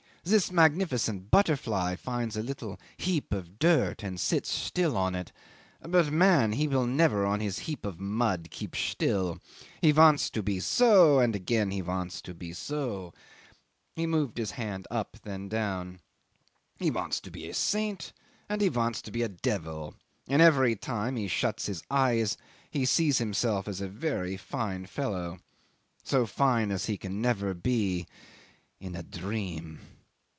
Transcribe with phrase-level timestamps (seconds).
[0.23, 5.31] "This magnificent butterfly finds a little heap of dirt and sits still on it;
[5.81, 9.39] but man he will never on his heap of mud keep still.
[9.81, 13.15] He want to be so, and again he want to be so...."
[13.95, 15.99] He moved his hand up, then down....
[16.77, 18.13] "He wants to be a saint,
[18.47, 19.95] and he wants to be a devil
[20.27, 22.37] and every time he shuts his eyes
[22.69, 25.39] he sees himself as a very fine fellow
[26.03, 28.05] so fine as he can never be....
[28.79, 29.79] In a dream.